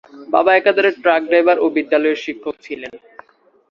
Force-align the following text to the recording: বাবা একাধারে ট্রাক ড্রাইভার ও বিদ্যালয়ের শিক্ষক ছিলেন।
বাবা 0.33 0.51
একাধারে 0.55 0.89
ট্রাক 0.97 1.21
ড্রাইভার 1.29 1.57
ও 1.59 1.75
বিদ্যালয়ের 1.75 2.19
শিক্ষক 2.25 2.55
ছিলেন। 2.65 2.93